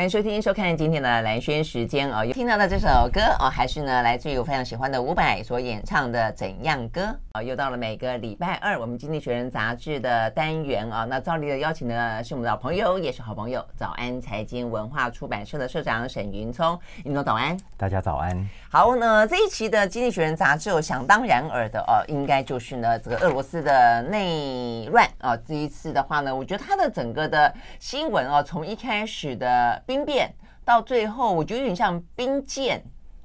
[0.00, 2.24] 欢迎收听、收看今天的蓝轩时间哦！
[2.24, 7.42] 有听到的这首歌哦，还是呢来自于我非常喜欢的伍佰所演唱的《怎样歌》啊！
[7.42, 11.04] 又到了每个礼拜二我们《经济学人》杂志的单元啊！
[11.04, 17.56] 那照例的邀请呢是我们的老朋友，也是好朋友，早安财经文化出版社的社长沈云聪，云聪早安！
[17.76, 18.48] 大家早安！
[18.68, 25.36] 好，那这一期的《经济学人》杂志，想当然耳的哦，应该就是呢这个俄罗斯的内乱啊！
[25.36, 29.80] 这一次的话呢，我觉得它的整个的新闻啊，从一开始的。
[29.86, 30.32] 兵变
[30.64, 32.80] 到最后，我觉得有点像兵变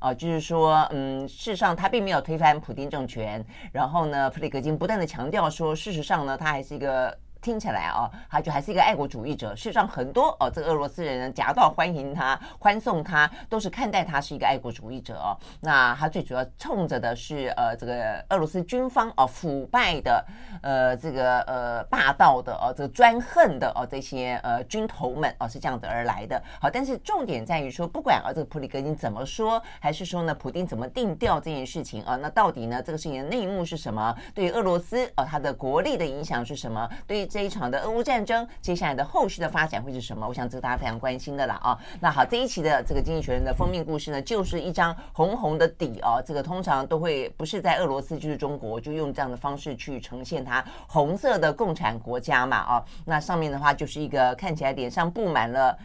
[0.05, 7.17] 啊，就是说，嗯，事实上他并没有推翻普丁政权，然后呢，普里格金不断的强调说，事实上呢，他还是一个。
[7.45, 9.55] 听起来啊，他就还是一个爱国主义者。
[9.55, 15.37] 事实上，很多哦，这个俄罗斯人呢，夹道欢迎他、欢送他，都是看待他是一个爱国主义者哦。
[15.61, 20.25] 那他最主要冲着的是呃，这个俄罗斯军方哦，腐败的
[20.63, 26.41] 呃，这个呃，霸道的哦，这个专横的哦，这些呃军头们哦，是这样子而来的。
[26.59, 34.15] 好，但是重点在于说，不管啊，这个普里格金怎么说，还是说呢，普丁怎么定调这件事情啊，那到底呢，这个事情的内幕是什么？
[34.33, 36.89] 对于俄罗斯啊，它的国力的影响是什么？
[37.05, 40.25] 对于这一场的俄乌战争，接下来的后续的发展会是什么？
[40.25, 41.77] 我想这个大家非常关心的了啊。
[41.99, 46.23] 那好，这一期的这个《经济学人》的封面故事呢，就是一张红红的底哦。
[46.25, 52.85] 这个通常都会不是在俄罗斯就是中国，就用这样的方式去呈现它红色的共产国家嘛啊。
[53.03, 55.77] 那上面的话就是一个看起来脸上布满了。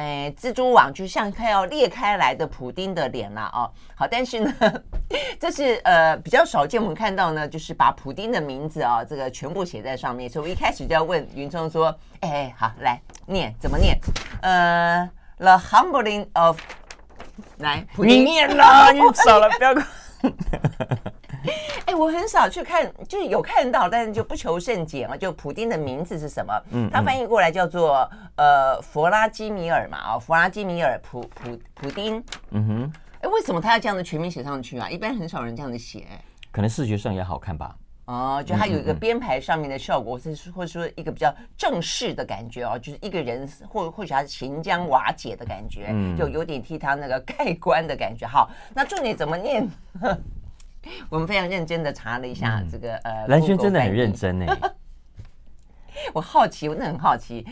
[0.00, 3.70] 哎，蜘蛛网就像快要裂开来的普丁的脸了哦。
[3.94, 4.54] 好，但是呢，
[5.38, 10.26] 这是呃比较少见，我们看到呢，就是把普丁的名字啊，这个全部写在上面。
[10.30, 13.94] 所以我一开始就要问云聪说：“哎，好，来念怎么念？
[14.40, 16.58] 呃，The humbling of……
[17.58, 19.74] 来，你念了，你少了，不要。”
[21.86, 25.16] 哎，我很少去看，就是有看到，但是就不求甚解嘛。
[25.16, 26.52] 就普丁的名字是什么？
[26.72, 32.22] 嗯，他翻译过来叫做呃弗拉基米尔嘛，啊，弗拉基米尔普普普丁。
[32.50, 32.92] 嗯哼，
[33.22, 34.88] 哎，为什么他要这样的全名写上去啊？
[34.88, 36.06] 一般很少人这样子写。
[36.50, 37.74] 可能视觉上也好看吧。
[38.06, 48.26] 哦，就他有一个编排上面的效果，是或者说一个比较正式的感觉哦，就是一个人或或许他是行将瓦解的感觉，就有点替他那个盖棺的感觉。
[48.26, 49.68] 好，那重点怎么念？
[51.10, 54.46] 我们非常认真的查了一下这个、嗯、呃，蓝轩真的很认真呢。
[56.14, 57.46] 我好奇，我真的很好奇，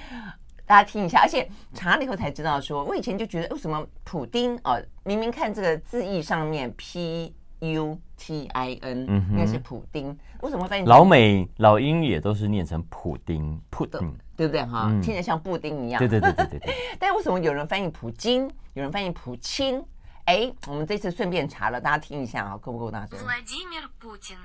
[0.64, 1.20] 大家听一下。
[1.20, 14.86] 而且查了以后才知道说，说我以前就觉得为什么普丁哦、呃，明明看这个字义上面 P U T I N，嗯，应该是普丁，为什么会发现老美老英也都是念成普丁，普丁，对不对哈？
[14.88, 15.98] 嗯、听着像布丁一样。
[15.98, 16.74] 对对对对对对。
[16.98, 19.84] 但为什么有人翻译普京，有人翻译普钦？
[20.28, 24.36] 哎，我们这次顺便查了，大家听一下啊，够不够大声？Vladimir Putin。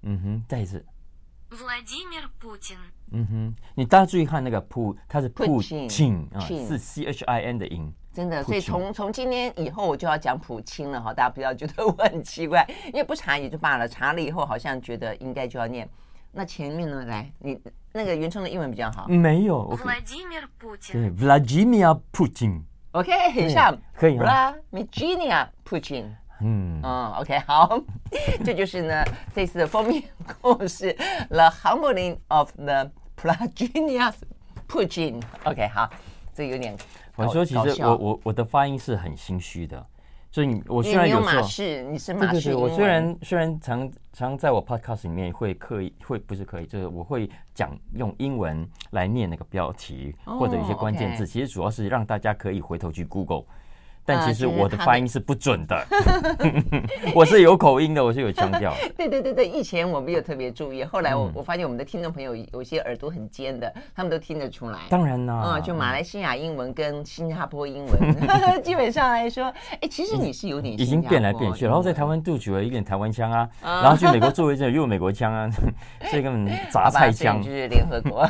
[0.00, 0.82] 嗯哼，再一次。
[1.50, 2.78] Vladimir Putin。
[3.10, 7.92] 嗯哼，你大家注意看那个普，它是普京啊，是 C H I N 的音。
[8.10, 15.86] 真的，所以从从今天以后我就要讲普京了哈，大家不要觉得我很奇怪， 因为不查也就罢了，查了以后好像觉得应该就要念。
[16.32, 17.04] 那前面呢？
[17.04, 17.60] 来，你
[17.92, 19.06] 那个原创的英文比较好。
[19.08, 19.76] 没有。
[19.76, 20.92] Vladimir Putin。
[20.92, 22.62] 对，Vladimir Putin。
[22.98, 26.06] OK，很像，可以吗，Virginia Putin，
[26.40, 27.80] 嗯，嗯，OK，好，
[28.44, 30.02] 这就是呢这次的封面
[30.40, 30.92] 故事
[31.28, 34.14] ，The Humbling of the Plaginias
[34.68, 35.22] Putin。
[35.44, 35.88] OK，好，
[36.34, 36.76] 这有点，
[37.14, 39.86] 我说其实我我我的发音是很心虚的。
[40.30, 53.44] 所以你我虽然有时候，你是你是马氏，我虽然虽然常常在我 podcast 里面会刻意会不是刻意，就是我会讲用英文来念那个标题或者一些关键字，其实主要是让大家可以回头去 Google。
[54.08, 55.86] 但其实我的发音是不准的，
[57.14, 58.72] 我是有口音的，我是有腔调。
[58.96, 64.78] 对对对对，以前我没有特别注意，后来我我发现我们的听众朋友有些耳朵很尖的，他们都听得出来。
[64.88, 68.00] 当然啦，嗯，就马来西亚英文跟新加坡英文，
[68.64, 69.52] 基本上来说，
[69.82, 75.50] 哎，其实你是有点已经变来变去，然后在台湾住久了，有点台湾腔啊，然后去美国做一阵又有美国腔啊，
[76.08, 77.42] 所以根本杂菜腔。
[77.42, 78.26] 就是联合国。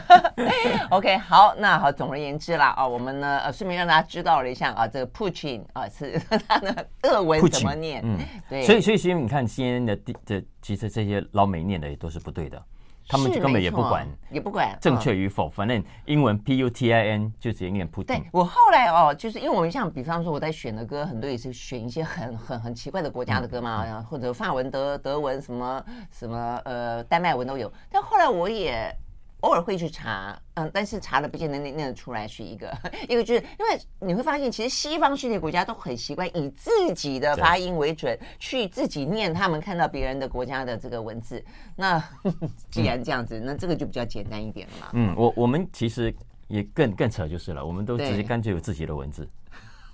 [0.90, 5.62] OK，好，那好，总而言之啦，啊，我们呢，呃，顺便让大家知道了一下啊，这个 Putin。
[5.72, 6.18] 啊，是
[6.48, 8.02] 他的俄文怎么念？
[8.04, 8.18] 嗯，
[8.48, 12.62] 对，所以所以其实你看，CNN 的的其实这些老美念的也都是不对的，
[13.06, 18.04] 他们根本也不管，也不管正确与否，嗯、反正英文 P U T I N 就直接念 Putin。
[18.06, 27.72] 对，我后来哦，就是因为我们像比方说我在选的歌，很多也是选一些很很很奇怪的国家的歌嘛，嗯、或者法文、德德文什么什么呃丹麦文都有。
[27.90, 28.94] 但后来我也。
[29.40, 32.72] 偶尔会去查，嗯，但是查了不见得念念得出来是一个，
[33.08, 41.42] 一个就是因为你会发现，其实西方世界国家都很习惯以自己的发音为准，去自己念他们看到别人的国家的这个文字。
[41.76, 42.02] 那
[42.70, 44.88] 既然这样子，那这个就比较简单一点了嘛。
[44.94, 46.12] 嗯，我我们其实
[46.48, 49.28] 也更更扯就是了，我们都直接干脆有自己的文字。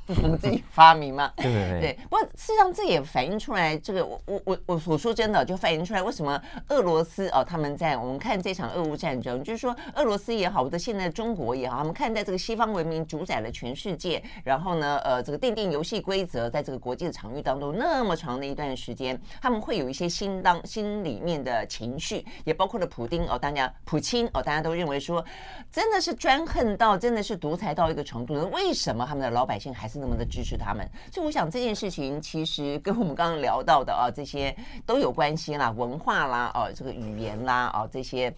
[0.06, 25.25] 自己发明嘛， 对对对，不过事实上，这也反映出来，这个我我我我我说真的，就反映出来为什么俄罗斯哦，他们在我们看这场俄乌战争，就是说俄罗斯也好，或者现在中国也好，他们看待这个西方文明主宰了全世界，然后呢，呃，这个奠定游戏规则，在这个国际的场域当中那么长的一段时间，他们会有一些心当心里面的情绪，也包括了普丁哦，大家普京哦，大家都认为说，
[25.73, 28.45] 真的是专横到，真的是独裁到一个程度呢？
[28.53, 29.94] 为什么他们的老百姓还是？
[29.94, 34.55] 是那么的支持他们，所以我想这件事情其实跟我们刚刚聊到的啊这些
[34.85, 38.35] 都有关系啦，文化啦，哦、这个语言啦，哦、啊，这些。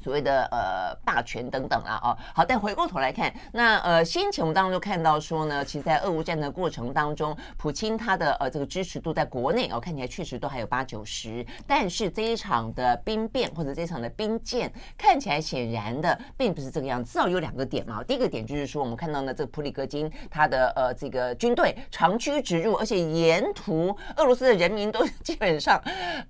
[0.00, 17.12] 所谓的呃霸权等等啊哦，好，但回过头来看，那呃先前我们当中就看到说呢，其实，在俄乌战的过程当中，普京他的呃这个支持度在国内哦看起来确实都还有八九十，但是这一场的兵变或者这一场的兵谏，看起来显然的并不是这个样子。
[17.12, 25.82] 至少有两个点嘛，第一个点就是说，我们看到呢这个普里格金他的呃这个军队长驱直入，而且沿途俄罗斯的人民都基本上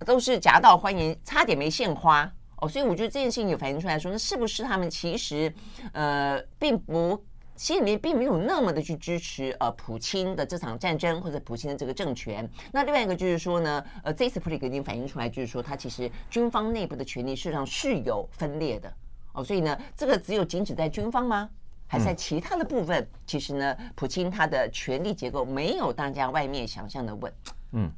[0.06, 2.30] 都是夹道欢迎，差点没献花。
[2.60, 5.52] 哦，所以我觉得这件事情有反映出来说，那是不是他们其实，
[5.92, 7.24] 呃，并不
[7.56, 12.48] 心里面并没有那么的去支持呃普京的这场战争或者普京的这个政权。
[12.72, 18.92] 那另外一个就是说呢，呃，这次普里格金反映出来就是说，他其实军方内部的权力事实上是有分裂的。
[19.32, 21.48] 哦，所以呢，这个只有仅止在军方吗？
[21.86, 23.00] 还是在其他的部分？
[23.00, 27.32] 嗯、其实呢，普京他的权力结构没有大家外面想象的稳。
[27.72, 27.90] 嗯。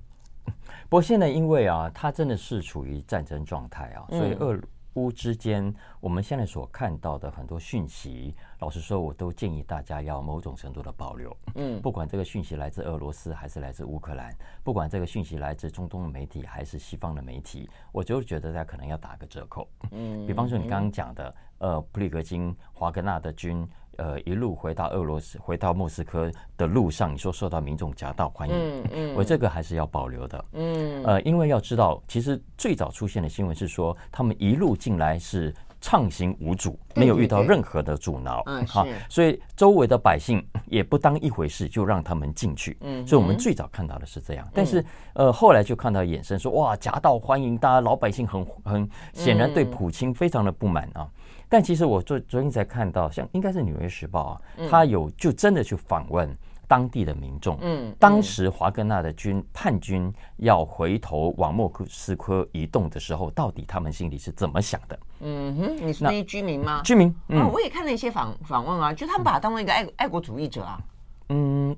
[0.88, 4.60] 不过现在因为啊，它真的是处于战争状态啊，所以俄
[4.94, 11.34] 乌之间，我们现在所看到的很多讯息，老实说，我都建议大家要某种程度的保留。
[11.54, 19.68] 嗯，不管这个讯息来自俄罗斯还是来自乌克兰，不管这个讯息来自中东的媒体还是西方的媒体，我就觉得大家可能要打个折扣。
[19.92, 23.66] 嗯，比方说你刚刚讲的，呃，普里格金、华格纳的军。
[23.96, 44.84] 呃，一路回到俄罗斯，回到莫斯科的路上，你说受到民众夹道欢迎，嗯嗯，我这个还是要保留的，嗯，呃，因为要知道，其实最早出现的新闻是说，他们一路进来是畅行无阻，没有遇到任何的阻挠，嗯，好，所以周围的百姓也不当一回事，就让他们进去，嗯，所以我们最早看到的是这样，但是
[45.14, 51.08] 呃，后来就看到衍生说，哇，夹道欢迎，大家老百姓很很显然对普京非常的不满啊。
[51.48, 56.32] 但其实我昨昨天才看到，像应该是《纽约时报》啊，他有就真的去访问
[56.70, 57.58] 当地的民众。
[57.62, 64.96] 嗯，当时华格纳的军叛军要回头往莫斯科移动的时候，到底他们心里是怎么想的？
[65.18, 66.80] 嗯哼，你是那些居民吗？
[66.84, 70.80] 居民，嗯、哦，我也看了一些访访问啊，就他们把他当成一个爱爱国主义者啊。
[71.30, 71.76] 嗯，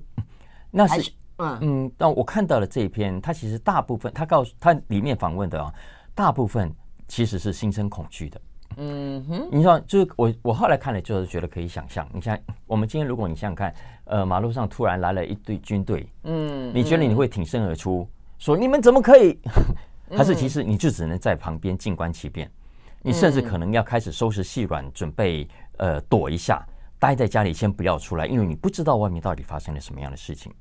[0.69, 5.73] 那是，是嗯嗯，但我看到了这一篇，他其实大部分他告诉他里面访问的啊，
[6.13, 6.71] 大部分
[7.07, 8.39] 其实是心生恐惧的。
[8.77, 12.07] 嗯哼，你知道就是我，我后来看了就是觉得可以想象。
[12.11, 12.35] 你像
[12.65, 13.71] 我们今天，如果你想想看，
[14.05, 18.07] 呃，马路上突然来了一队军队，嗯，你觉得你会挺身而出
[18.37, 19.39] 说你们怎么可以？
[20.15, 22.49] 还是其实你就只能在旁边静观其变？
[23.01, 26.65] 你甚至可能要开始收拾细软，准备呃躲一下，
[26.99, 30.53] 待在家里先不要出来，因为你不知道外面到底发生了什么样的事情。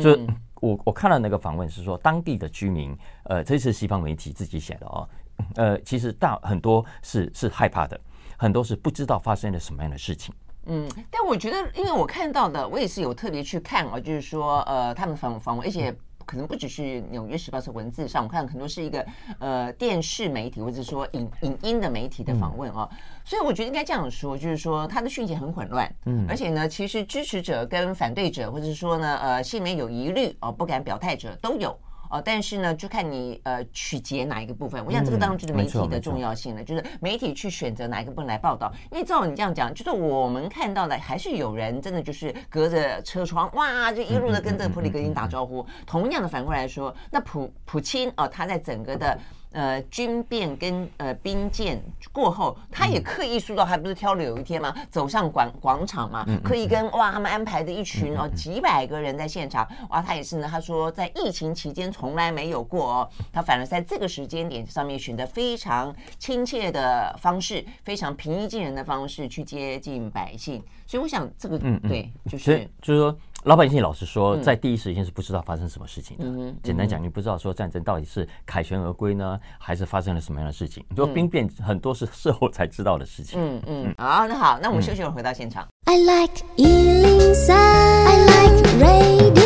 [0.00, 0.26] 所以
[0.60, 5.08] 我我看了那个访问是说，当地的居民，呃，这是西方媒体自己写的哦。
[5.56, 7.98] 呃，其实大很多是是害怕的，
[8.36, 10.34] 很多是不知道发生了什么样的事情。
[10.66, 19.04] 嗯，但我觉得，因为我看到的，我也是有特别去看啊，就是说，呃，他们访访问，而且可能不只是《纽约时报》是文字上，我看很多是一个
[19.40, 31.76] 呃电视媒体或者说影影音的媒体的访问啊，嗯、所以我觉得应该这样说，就是说他的讯息很混乱，嗯，而且呢，其实支持者跟反对者，或者是说呢，呃，心里面有疑虑哦，不敢表态者都有。
[32.12, 34.84] 哦，但是呢，就看你呃取节哪一个部分。
[34.84, 38.70] 我想这个当中就是媒体的重要性了，就是媒体去选择哪一个部分来报道。
[38.90, 45.64] 因为照你这样讲，就是我们看到的还是有人真的就是隔着车窗哇，就一路的跟这个普里戈金打招呼。
[45.86, 49.18] 同样的反过来说，那普普京哦，他在整个的
[49.52, 51.82] 呃军变跟呃兵谏
[52.12, 73.16] 过后，他也刻意塑造，还不是挑了有一天嘛，走上广广场嘛，刻意跟哇他们安排的一群哦几百个人在现场，哇他也是呢，他说在疫情期间从来没有过哦，他反而在这个时间点上面选择非常亲切的方式，非常平易近人的方式去接近百姓，所以我想这个嗯对，就是就是说。
[73.44, 76.24] 老百姓老实说，在第一时间是不知道发生什么事情的。
[76.26, 80.84] 嗯、简单讲，你不知道说战争到底是凯旋而归呢，还是发生了什么样的事情？
[80.88, 83.40] 你说兵变很多是事后才知道的事情。
[83.42, 83.94] 嗯嗯。
[83.98, 85.66] 好，那好，那我们休息会儿回到现场。
[85.86, 89.42] I like 103, I like radio。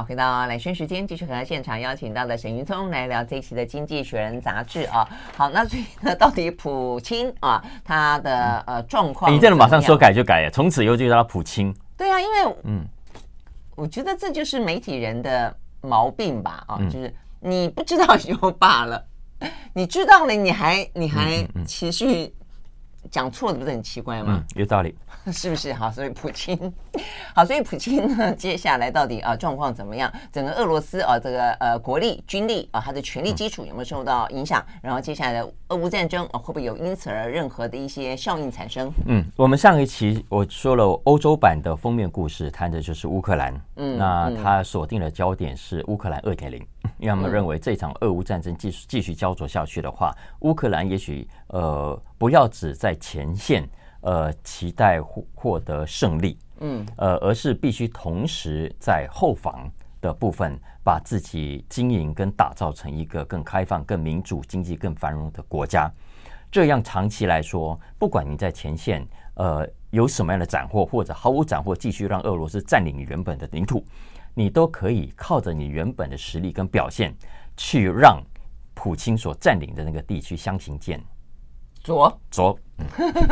[0.00, 5.08] 好，回到兰萱时间，继续和现场邀请到的沈云聪来聊这一期的《经济学人》杂志啊。
[5.36, 9.32] 好，那所以呢，到底普京啊，他的呃状况？
[9.32, 11.72] 你这样马上说改就改，从此以后就叫他普京。
[11.96, 12.84] 对啊，因为嗯，
[13.76, 19.04] 我觉得这就是媒体人的毛病吧，啊，就是你不知道就罢了，
[19.74, 22.34] 你知道了你还你还持续。
[23.14, 24.42] 讲错的不是很奇怪吗？
[24.42, 24.92] 嗯，有道理，
[25.32, 25.72] 是不是？
[25.72, 26.58] 好，所以普京，
[27.32, 30.12] 好，所以普京呢，接下来到底啊状况怎么样？
[30.32, 34.60] 整个俄罗斯啊，这个呃国力、军力啊，它的权力基础有没有受到影响？
[34.82, 38.90] 然后接下来的俄乌战争啊，会不会有因此而任何的一些效应产生？
[39.06, 43.54] 嗯，我们上一期我说了欧洲版的封面故事，谈的就是乌克兰。
[43.76, 46.60] 嗯，那他锁定的焦点是乌克兰二点零。
[46.98, 53.68] 因为他们认为这场俄乌战争继续继续焦灼下去的话，乌克兰也许呃不要只在前线
[54.00, 59.70] 呃期待获获得胜利，嗯，呃，而是必须同时在后防
[60.00, 65.90] 的部分把自己经营跟打造成一个更开放、更民主、经济更繁荣的国家。
[66.50, 73.84] 这样长期来说，不管你在前线呃有什么样的斩获，或者毫无斩获，继续让俄罗斯占领原本的领土。
[74.34, 77.14] 你都可以靠着你原本的实力跟表现，
[77.56, 78.20] 去让
[78.74, 81.00] 普京所占领的那个地区相形见
[81.84, 82.58] 拙拙。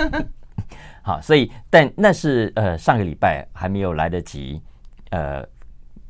[1.03, 4.63] 好，所以但那是呃上个礼拜还没有来得及
[5.11, 5.45] 呃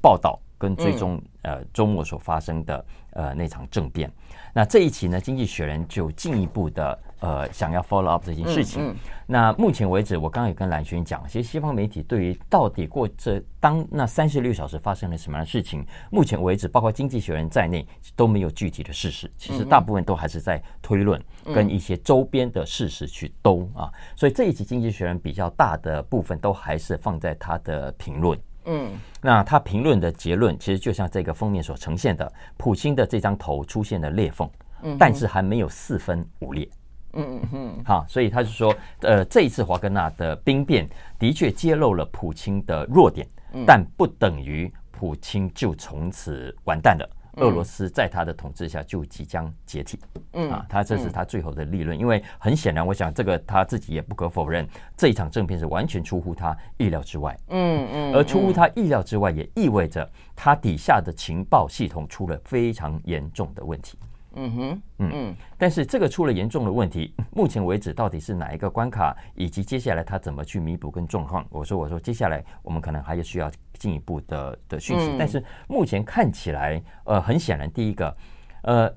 [0.03, 4.13] 报道跟追踪呃周末所发生的呃那场政变。
[4.53, 6.99] 那这一期呢，《经济学人》就进一步的。
[7.23, 8.83] 呃，想要 follow up 这件事情。
[8.83, 17.87] 嗯嗯、那目前为止，我刚刚也跟蓝轩讲，其实西方媒体对于到底过这当那三十六小时发生了什么样的事情，目前为止，包括经济学人在内
[18.17, 19.31] 都没有具体的事实。
[19.37, 21.23] 其实大部分都还是在推论
[21.55, 23.89] 跟一些周边的事实去兜啊。
[24.17, 28.37] 所以这一集经济学人比较大的部分都还是放在他的评论。
[28.65, 34.51] 嗯，那他评论的结论其实就像这个封面所呈现的，普京的这张头出现了裂缝，
[34.99, 36.65] 但是还没有四分五裂。
[36.65, 36.82] 嗯
[37.15, 40.89] 嗯嗯，好，所以他就说，呃，这一次华格纳的兵变
[41.19, 43.27] 的确揭露了普京的弱点，
[43.67, 47.09] 但不等于普京就从此完蛋了。
[47.37, 49.99] 俄罗斯在他的统治下就即将解体。
[50.35, 57.35] 嗯啊，他这是他最后的立论，因为很显然，我想这个他自己也不可否认，这一场政变是完全出乎他意料之外。
[57.49, 63.97] 嗯嗯，而出乎他意料之外，也意味着他底下的情报系统出了非常严重的问题。
[64.35, 71.47] 嗯哼，嗯，但是这个出了严重的问题， 目前为止到底是哪一个关卡，以及接下来他怎么去弥补跟状况？
[71.51, 75.15] 我说，我说，接下来我们可能还有需要进一步的的讯息。
[75.19, 78.17] 但是目前看起来，呃，很显然，第一个，
[78.63, 78.95] 呃，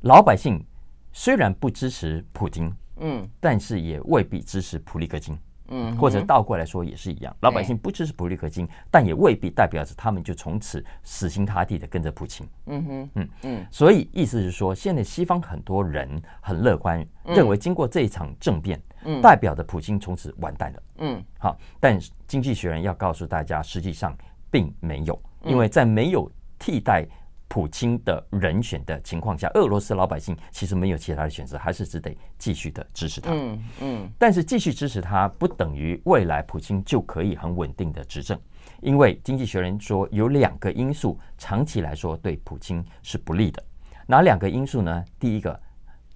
[0.00, 0.64] 老百姓
[1.12, 5.38] 虽然不支持普京，嗯，但是也未必支持普利戈金。
[5.68, 12.46] 嗯，或者倒过来说也是一样，老百姓不支持普利克金，但也未必代表着他们就从此死心塌地的跟着普京。
[12.66, 18.80] 嗯哼，嗯嗯，所以意思是说，现在西方很多人很乐观，认为经过这一场政变，
[19.22, 20.82] 代表着普京从此完蛋了。
[20.98, 24.16] 嗯，好，但经济学人要告诉大家，实际上
[24.50, 27.06] 并没有，因为在没有替代。
[27.48, 33.30] 普京的人选的情况下，俄罗斯老百姓其实没有其他的选择，还是只得继续的支持他。
[33.32, 34.10] 嗯嗯。
[34.18, 38.38] 但是继续支持他不等于未来普京就可以很稳定的执政，
[38.82, 43.62] 因为经济学人说有两个因素长期来说对普京是不利的。
[44.06, 45.04] 哪两个因素呢？
[45.18, 45.58] 第一个，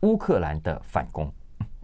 [0.03, 1.33] 乌克兰的反攻。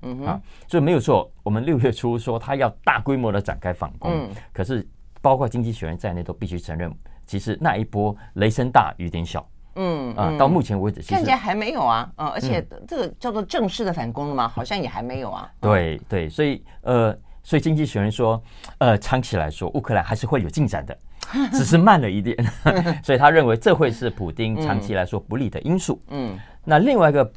[0.02, 1.32] 嗯啊，所以没有错。
[1.42, 4.86] 我们六月初说他要大规模的展开反攻，可是
[5.22, 6.92] 包括经济学人在内都必须承认。
[7.26, 14.48] 其实那一波雷声大雨点小，嗯啊，到目前为止看起来还没有啊，嗯，而且这个叫做正式的反攻了吗？
[14.48, 15.50] 好像也还没有啊。
[15.60, 18.40] 对对，所以呃，所以经济学人说，
[18.78, 20.96] 呃，长期来说乌克兰还是会有进展的，
[21.52, 22.36] 只是慢了一点，
[23.02, 26.00] 所以他认为这会是普丁长期来说不利的因素。
[26.08, 27.28] 嗯，那另外一个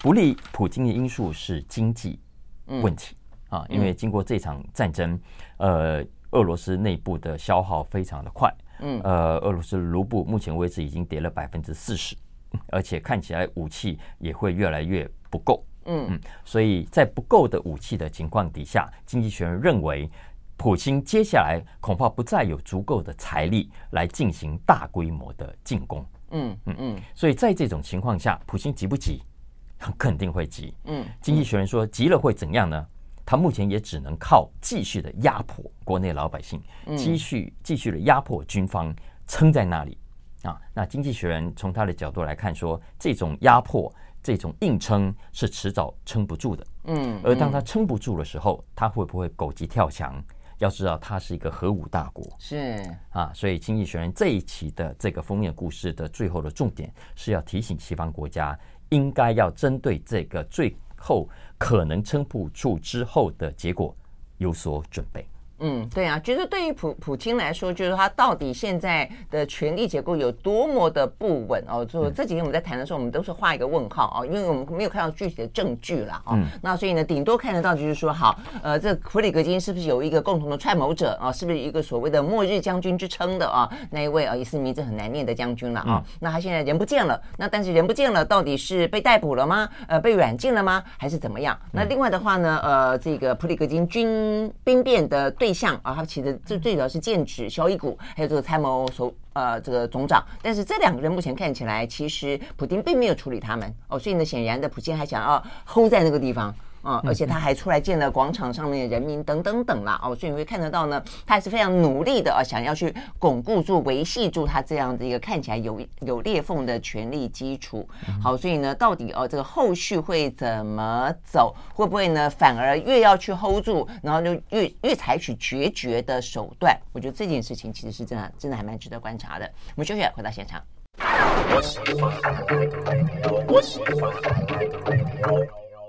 [0.00, 2.20] 不利普京的因素是经济
[2.66, 3.16] 问题
[3.48, 5.18] 啊，因为经过这场战争，
[5.56, 8.52] 呃，俄罗斯内部的消耗非常的快。
[8.80, 12.16] 嗯，呃，俄罗斯卢布目前为止已经跌了百分之四十，
[12.72, 15.64] 而且看起来武器也会越来越不够。
[15.84, 20.10] 嗯嗯，所以在不够的武器的情况底下，经济学人认为，
[20.56, 26.04] 普京接下来恐怕不再有足够的财力来进行大规模的进攻。
[26.30, 29.22] 嗯嗯嗯，所以在这种情况下，普京急不急？
[29.96, 30.74] 肯定会急。
[30.84, 32.86] 嗯，经济学人说，急了会怎样呢？
[33.28, 36.62] 他目前也只能靠继续的压迫国内老百姓，
[36.96, 38.94] 继续继续的压迫军方，
[39.26, 39.98] 撑在那里
[40.44, 40.58] 啊。
[40.72, 43.94] 那经济学人从他的角度来看说，这种压迫。
[44.20, 50.22] 这种硬撑是迟早撑不住的，嗯，而当他撑不住的时候，他会不会狗急跳墙？
[50.58, 58.58] 要知道，他是一个核武大国，是啊，所以《经济学人》这一期的这个封面故事的最后的重点是要提醒西方国家，
[58.88, 61.26] 应该要针对这个最后
[61.58, 63.94] 可能撑不住之后的结果
[64.38, 65.26] 有所准备。
[65.60, 71.84] 嗯，对啊，就是对于普普京来说，就是他到底现在的权力结构有多么的不稳哦。
[71.84, 76.38] 就这几天我们在谈的时候，我们都是画一个问号啊，因为我们没有看到具体的证据了啊。
[76.62, 81.32] 那所以呢，顶多看得到就是说，好，呃，这普里格金是不是有一个共同的串谋者啊？
[81.32, 83.68] 是不是一个所谓的末日将军之称的啊？
[83.90, 86.04] 那一位啊，也是名字很难念的将军了啊。
[86.20, 89.68] 那他现在人不见了，那但是人不见了，到底是被逮捕了吗？
[89.88, 90.84] 呃，被软禁了吗？
[90.96, 91.58] 还是怎么样？
[91.72, 95.47] 那另外的话呢，呃，这个普里格金军兵变的对。
[95.48, 106.54] 对象啊，他其实最最主要是剑指萧伊古，还有这个参谋首呃这个总长，但是这两个人目前看起来，其实普京并没有处理他们哦，所以呢，显然的普京还想要 hold 在那个地方。
[106.88, 117.86] 啊、嗯，而且他还出来见了广场上面的人民等等等啦，哦，所以你会看得到呢，他还是非常努力的啊，想要去巩固住、维系住他这样的一个看起来有有裂缝的权力基础。
[118.22, 121.54] 好，所以呢，到底哦，这个后续会怎么走？
[121.74, 126.74] 会不会呢，反而越要去 hold 住，然后就越越采取决绝的手段？
[126.92, 129.44] 我觉得这件事情其实是真的，真的还蛮值得观察的。
[129.74, 130.62] 我们休息，回到现场。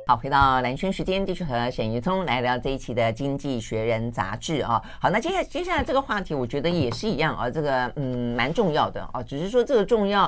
[0.10, 4.82] 好，回到蓝轩时间，继续和沈玉聪来聊这一期的《经济学人》杂志啊。
[5.00, 10.28] 好，那接下接下来这个话题，我觉得也是一样啊，这个嗯蛮重要的啊，只是说这个重要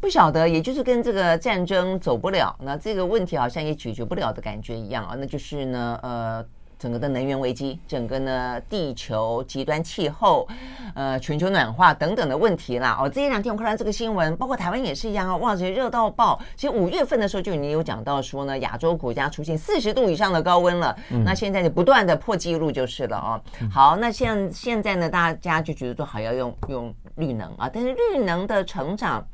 [0.00, 6.42] 不晓得，也就是跟这个战争走不了，那这个问题好像也解决不了的感觉一样啊，那就是呢呃。
[6.78, 10.46] 整个的能源危机，整个呢地球极端气候，
[10.94, 12.96] 呃全球暖化等等的问题啦。
[13.00, 16.38] 哦，这一两天我看到这个新闻，包括台湾也是一样啊，哇，这些热到爆。
[16.54, 20.96] 其实五月份的时候就已经有讲到说呢，亚洲国家出现四十度以上的高温了。
[21.10, 23.40] 嗯、那现在就不断的破纪录就是了哦。
[23.68, 29.26] 好，那现现在呢，大家就觉得说好要用用绿能啊，但是绿能的成长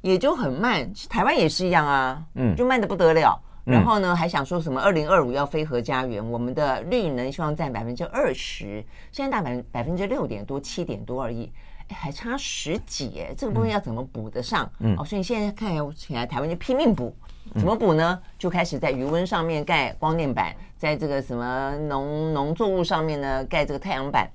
[0.00, 0.88] 也就很慢。
[1.08, 3.36] 台湾也是一样啊，嗯，就慢的不得了。
[3.64, 11.50] 然后呢，还想说什么二零二五要飞核家园，我们的绿能希望占百分之二十，现在大百百分之六点多、七点多而已，
[11.88, 14.70] 哎，还差十几哎，这个部分要怎么补得上？
[14.80, 17.14] 嗯，哦，所以现在看起来台湾就拼命补，
[17.54, 18.20] 怎么补呢？
[18.38, 24.30] 就开始在余温上面盖光电板，在这个什么农农作物上面呢盖这个太阳板。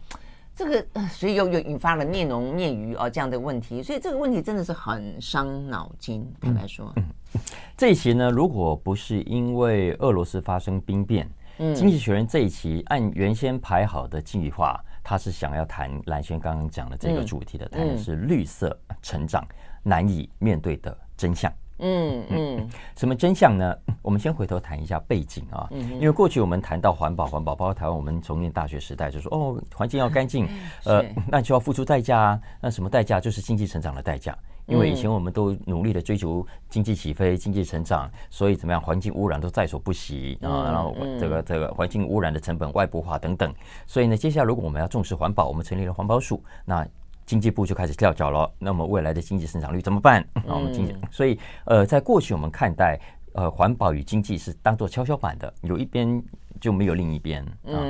[0.56, 6.30] 这个所以又又引发了灭农灭鱼哦这样的问题，所以这个问题真的是很伤脑筋。
[6.42, 7.16] 坦白说，嗯嗯、
[7.78, 19.46] 这一期呢，如果不是因为俄罗斯发生兵变，嗯，经济学人这一期按原先排好的计划，他是想要谈蓝轩刚刚讲的这个主题的，谈的是绿色成长
[19.84, 21.52] 难以面对的真相。
[21.82, 23.74] 嗯 嗯，什么真相呢？
[24.02, 30.46] 我们先回头谈一下背景啊，因为过去我们谈到环保，环保包括台湾，我们从念大学时代就说哦，环境要干净，
[30.84, 32.42] 呃，那就要付出代价啊。
[32.60, 33.22] 那什么代价？
[33.22, 34.38] 就是经济成长的代价。
[34.70, 40.66] 因为以前我们都努力的追求经济起飞、经济成长，所以怎么样，环境污染都在所不惜啊。
[40.66, 43.54] 然后这个这个环境污染的成本外部化等等。
[43.86, 46.88] 所以呢，接下来如果我们要重视环保，我们成立了环保署，那。
[47.26, 50.20] 经济部就开始跳脚了，那么未来的经济增长率怎么办？
[50.50, 53.00] 啊，我们经济，所以呃，在过去我们看待
[53.34, 56.20] 呃环保与经济是当做跷跷板的，有一边
[56.60, 57.82] 就没有另一边啊。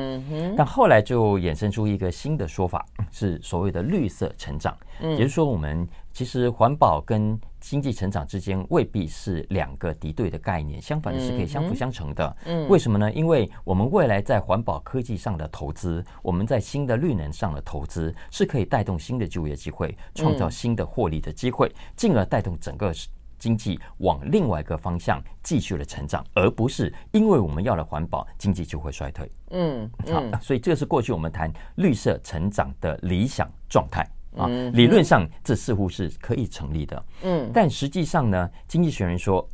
[0.57, 5.87] 但后来就衍生出一个新的说法，是所谓的绿色成长，也就是说我们。
[6.11, 12.37] 其实环保跟经济成长之间未必是两个敌对的概念，相反的是可以相辅相成的。
[12.45, 13.09] 嗯，为什么呢？
[13.13, 22.91] 因为我们未来在环保科技上的投资，我们在新的绿能上的投资，是可以带动新的就业机会，创造新的获利的机会，进而带动整个
[23.39, 29.31] 经济往另外一个方向继续的成长，而不是因为我们要了环保，经济就会衰退。
[29.51, 34.07] 嗯，好，所以这是过去我们谈绿色成长的理想状态。
[34.37, 39.45] 啊，理论上这似乎是可以成立的，嗯，但实际上呢，经济学人说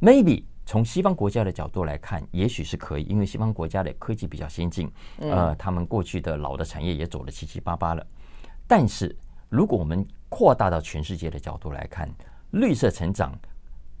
[0.00, 8.04] ，maybe 从西方国家的角度来看，也许是可以，因为西方国家的科技比较先进，呃，他们过去的老的产业也走得七七八八了。
[8.66, 9.14] 但是
[9.50, 12.08] 如果我们扩大到全世界的角度来看，
[12.54, 13.32] 绿色成长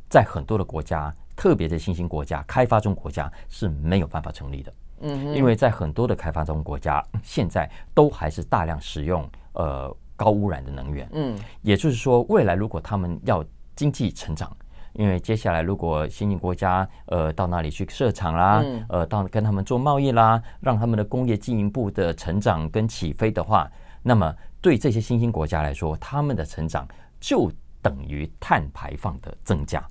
[0.08, 4.72] 在很多的国家，特别是新兴国家、开发中国家是没有办法成立的。
[5.00, 11.08] 嗯，因为在很多的开发中国家，现在都还是大量使用呃高污染的能源。
[11.12, 14.56] 嗯，也就是说，未来如果他们要经济成长，
[14.92, 23.68] 因为接下来如果新兴国家呃到那里去设厂啦，嗯、呃到跟他们做贸易啦，让他们的工业进一步的成长跟起飞的话，
[24.00, 26.86] 那么对这些新兴国家来说，他们的成长
[27.18, 27.50] 就
[27.84, 29.86] 等于碳排放的增加。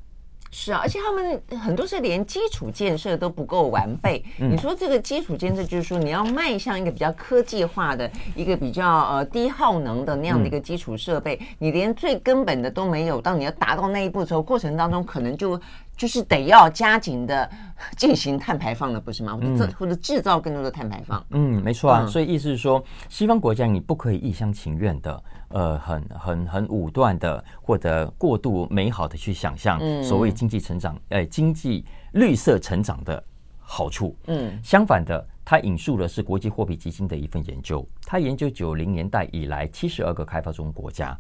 [0.56, 4.24] 是啊，而且他们很多是连基础建设都不够完备。
[4.38, 15.60] 你说这个基础建设，就是说你要迈向一个比较科技化的一个比较呃低耗能的那样的一个基础设备，你连最根本的都没有，当你要达到那一步的时候，过程当中可能就。
[15.96, 17.48] 就是得要加紧的
[17.96, 19.38] 进行碳排放了，不是吗？
[19.40, 21.24] 或者或者制造更多的碳排放。
[21.30, 22.04] 嗯，没错啊。
[22.08, 33.24] 所以意思是说，西方国家你不可以一厢情愿的，呃，很很很武断的或者过度美好的去想象所谓经济成长，呃，经济绿色成长的
[33.60, 34.16] 好处。
[34.26, 41.16] 嗯，相反的，他引述的是国际货币基金的一份研究，他研究九零年代以来七十二个开发中国家，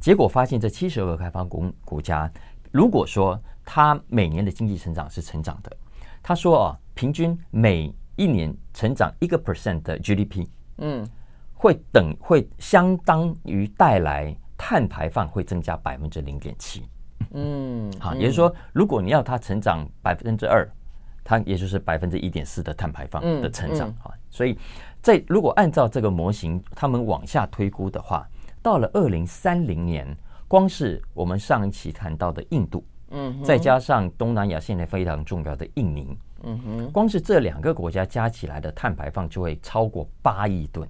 [0.00, 2.30] 结果发现这七十二个开发国国家。
[2.72, 5.76] 如果说他每年的经济成长是成长的，
[6.22, 10.46] 他说啊，平均每一年成长一个 percent 的 GDP，
[10.78, 11.06] 嗯，
[11.56, 16.88] 会等会相当于带来碳排放会增加百分之零点七，
[17.32, 20.68] 嗯，好，也就是说，如果你要它成长百分之二，
[21.24, 24.56] 它也就是百分之一点四的碳排放的成长啊，所以
[25.02, 28.28] 在如果按照这个模型，他们往下推估的话，
[28.62, 30.16] 到了二零三零年。
[30.48, 40.88] 光是我们上一期谈到的印度，嗯，再加上东南亚现在非常重要的印尼，嗯哼，光是这两个国家加起来的碳排放就会超过八亿吨，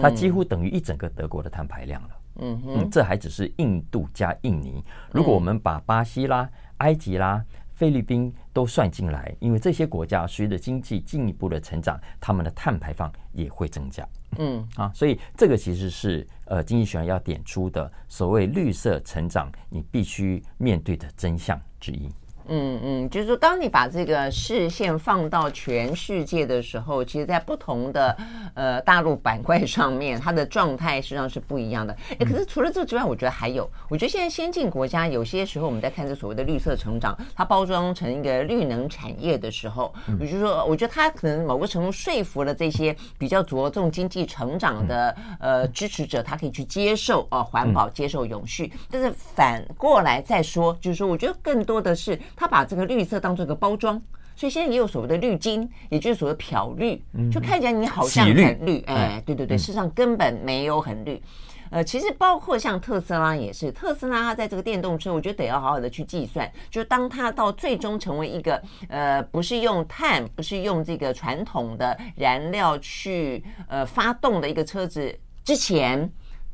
[0.00, 14.06] 它几乎等于一整个德国的碳排量了，嗯哼，这还只是印度加印尼，如果我们把巴西啦、埃及啦、菲律宾都算进来，因为这些国家随着经济进一步的成长，他们的碳排放也会增加。
[14.38, 14.66] 嗯。
[14.76, 22.08] 啊，所以这个其实是呃经济学人要点出的所谓绿色成长，你必须面对的真相之一。
[22.54, 28.14] 嗯嗯，就是说，当你把这个视线放到全世界的时候，其实，在不同的
[28.52, 31.96] 呃大陆板块上面，它的状态实际上是不一样的。
[32.18, 48.70] 哎，可是除了这之外，我觉得还有，我觉得现在先进国家有些时候我们在看这所谓的绿色成长，它包装成一个绿能产业的时候，也就是说，我觉得它可能某个程度说服了这些比较着重经济成长的呃支持者，他可以去接受啊环保、接受永续。
[48.90, 52.20] 但是反过来再说，就是说，我觉得更多的是。
[52.42, 54.02] 他把这个绿色当做一个包装，
[54.34, 57.00] 所以现在也有所谓的绿金，也就是所谓漂绿，
[57.30, 61.22] 就看起来你好像很绿，绿哎，对对对，事实上根本没有很绿。
[61.70, 76.10] 呃，其实包括像特斯拉也是，特斯拉它在这个电动车，我觉得得要好好的去计算，就当它到最终成为一个呃，不是用碳，不是用这个传统的燃料去呃发动的一个车子之前。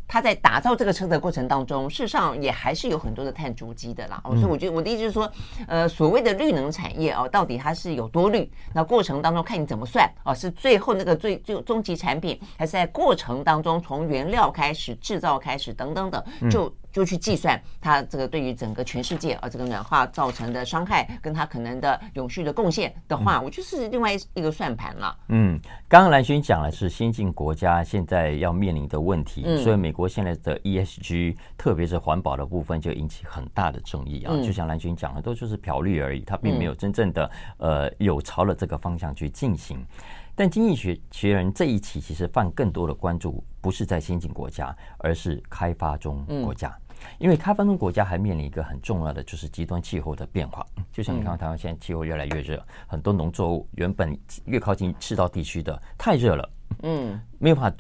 [0.09, 4.21] 他在打造这个车的过程当中，事实上也还是有很多的碳足迹的啦。
[4.25, 5.31] 所以我觉得我的意思是说，
[5.67, 8.51] 呃，所谓的绿能产业哦，到底它是有多绿？
[8.75, 16.75] 那过程当中看你怎么算哦，是最后那个最最终极产品，还是在过程当中从原料开始制造开始等等等，就。
[16.99, 25.17] 就去计算它这个对于整个全世界啊这个暖化造成的伤害，跟它可能的永续的贡献的话，我就是另外一个算盘了。
[25.29, 34.35] 嗯，刚刚蓝军讲的是先进国家现在要面临的问题，所以美国现在的 ESG，特别是环保的部分，就引起很大的争议啊。
[34.43, 39.87] 就像蓝军讲的，都就是漂绿而已，它并没有真正的呃有朝了这个方向去进行。
[40.35, 46.73] 但经济学学人这一期其实放更多的关注，不是在先进国家，而是开发中国家。
[47.19, 50.67] 因为开发中国家还面临一个很重要的，就是极端气候的变化。
[50.93, 56.51] 就像你看到台湾现在气候越来越热，很多农作物原本越靠近赤道地区的太热了，
[56.83, 57.77] 嗯，没有办法，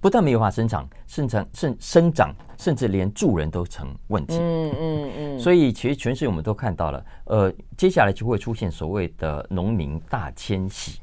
[0.00, 4.36] 不但没有办法生长、甚至、生生长，甚至连住人都成问题。
[4.38, 5.38] 嗯嗯嗯。
[5.38, 11.00] 所以其实全世界我们都看到了，呃，接下来就会出现所谓的农民大迁徙。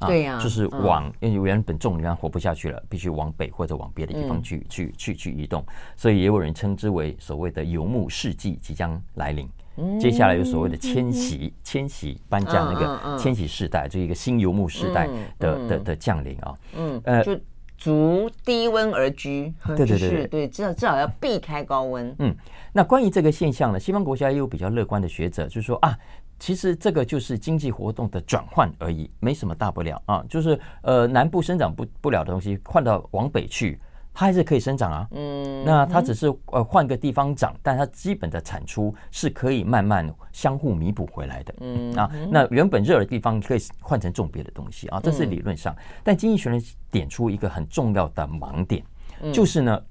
[0.00, 5.64] 对呀、啊，就是往因为原本种地活不下去了，必须往北或者往别的地方去、嗯、去去去移动，
[5.96, 9.48] 所以也有人称之为所谓的游牧世纪即将来临。
[9.78, 15.06] 嗯、接下来有所谓的迁徙、迁徙搬家那个迁徙世代，就一个新游牧世代
[15.38, 16.54] 的、嗯、的的降临啊。
[16.76, 17.38] 嗯，呃，就
[17.78, 19.52] 逐低温而居。
[19.66, 22.14] 对对对对，对，至少至少要避开高温。
[22.18, 22.34] 嗯，
[22.72, 25.98] 那关于这个现象呢，西方国家也有比较乐观的学者，就是说啊。
[26.38, 30.24] 其实这个就是经济活动的转换而已，没什么大不了啊。
[30.28, 33.80] 就是呃，南部生长不不了的东西，换到往北去，
[34.12, 35.08] 它还是可以生长啊。
[35.12, 41.54] 嗯，那它只是呃换个地方长，但它基本的产出是可以慢慢相互弥补回来的。
[41.60, 45.74] 嗯啊，那原本热的地方可以换成种别的东西啊，这是理论上。
[46.02, 48.84] 但经济学人点出一个很重要的盲点，
[49.32, 49.82] 就是呢，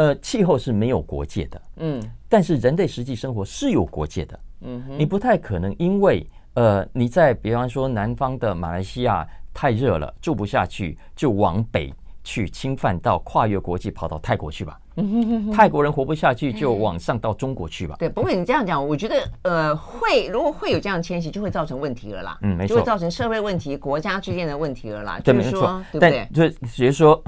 [0.00, 1.62] 呃，气候是没有国界的。
[1.76, 4.40] 嗯，但是人类实际生活是有国界的。
[4.62, 11.92] 嗯，你不太可能因为呃你在比方说南方的马来西亚太热了住不下去，就往北
[12.24, 14.80] 去侵犯到跨越国际跑到泰国去吧。
[15.52, 17.96] 泰国人活不下去就往上到中国去吧。
[17.98, 22.38] 对，不过你这样讲，我觉得呃会如果会有这样迁徙，就会造成问题了啦。
[22.40, 25.20] 嗯，没错，就会造成社会问题、国家之间的问题了啦。
[25.22, 26.26] 对，没错，对不对？
[26.34, 27.22] 但就比如说，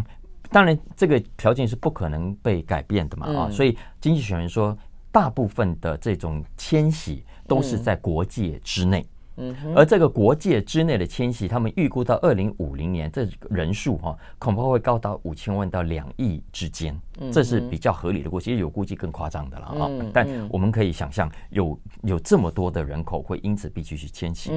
[0.52, 4.76] 当然这个条件是不可能被改变的嘛啊，所以经济学人说。
[5.14, 16.98] 大部分的这种迁徙都是在国界之内，嗯，而这个国界之内的迁徙，他们预估到二零五零年，这人数哈恐怕会高达五千万到两亿之间，
[17.30, 19.90] 这是比较合理的估计，其实有估计更夸张的了啊。
[20.14, 24.50] 但我们可以想象，有有这么多的人口会因此必须去迁徙，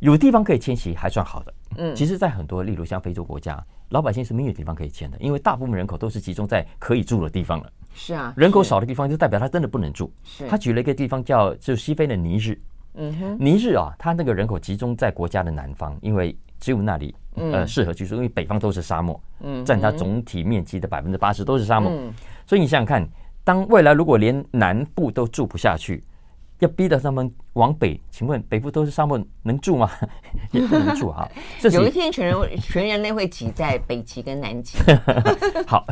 [0.00, 7.72] 有地方可以迁徙还算好的，嗯，其实，在很多例如像非洲国家，老百姓是没有地方可以迁的，因为大部分人口都是集中在可以住的地方了。
[7.94, 10.12] 是啊，人口少的地方就代表他真的不能住。
[10.48, 12.60] 他举了一个地方叫就西非的尼日，
[12.94, 21.90] 嗯哼，尼日啊，他那个人口集中在国家的南方，因为只有那里呃适合居住，因为北方都是沙漠，嗯，占它总体面积的百分之八十都是沙漠，
[22.46, 23.08] 所以你想想看，
[23.42, 26.04] 当未来如果连南部都住不下去，
[26.58, 29.90] 要逼得他们往北，请问北部都是沙漠，能住吗？
[30.52, 31.28] 也不能住哈。
[31.72, 34.78] 有一天全人全人类会挤在北极跟南极。
[35.66, 35.84] 好，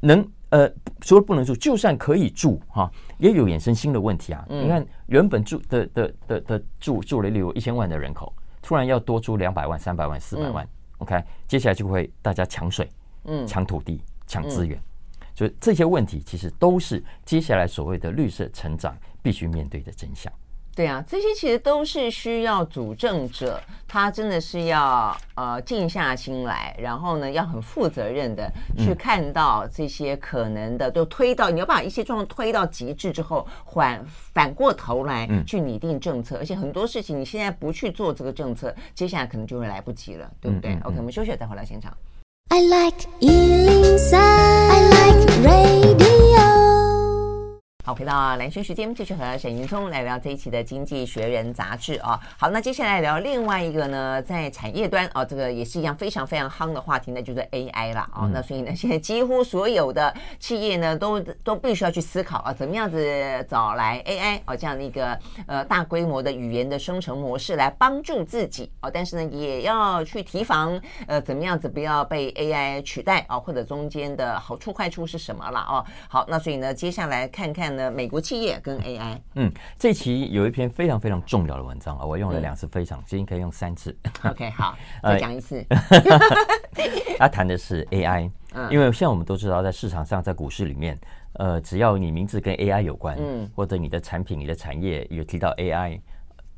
[0.00, 0.26] 能。
[0.50, 4.46] 呃，除了不能住，就算可以住哈，也有衍生新的问题啊。
[4.48, 10.66] 你看，原本住的的的的住住了例如一千万的人口，突然要多出两百万、三百万、四百万
[10.98, 12.88] ，OK，接下来就会大家抢水、
[13.24, 14.80] 嗯，抢土地、抢资源，
[15.34, 20.32] 所以这些问题其实都是接下来所谓的绿色成长必须面对的真相。
[20.72, 41.92] 对啊，这些其实都是需要主政者，他真的是要呃静下心来，然后呢，要很负责任的去看到这些可能的，都推到你要把一些状况推到极致之后，反反过头来去拟定政策，而且很多事情你现在不去做这个政策，接下来可能就会来不及了，对不对？OK，我们休息再回来现场。
[42.50, 46.05] I like 103, I like radio
[47.86, 52.18] 好，回到蓝轩时间，继续和沈云聪来聊这一期的《经济学人》杂志啊。
[52.36, 58.28] 好，那接下来聊另外一个呢，在产业端啊，这个也是一样非常非常夯的话题，那就是 AI 了啊。
[58.32, 75.84] 那所以呢，现在几乎所有的企业呢，都都必须要去思考啊，怎么样子找来 AI 啊这样的一个呃大规模的语言的生成模式来帮助自己啊，但是呢，也要去提防呃怎么样子不要被 AI 取代啊，或者中间的好处坏处是什么了啊？
[76.08, 77.75] 好，那所以呢，接下来看看。
[77.90, 83.96] 美国企业跟 AI，嗯，这期有一篇非常非常重要的文章啊，我用了两次，非常，今天可以用三次。
[84.24, 85.64] OK，好， 再讲一次。
[87.18, 88.30] 他谈的是 AI，
[88.70, 90.98] 因为像我们都知道，在市场上，在股市里面，
[91.34, 96.00] 呃，只要你名字跟 AI 有关，嗯，或者你的产品、你的产业有提到 AI。